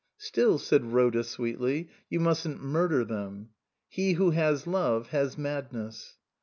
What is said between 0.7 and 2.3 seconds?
Bhoda sweetly," you